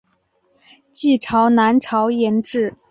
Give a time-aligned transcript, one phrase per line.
[0.91, 2.73] 晋朝南朝沿置。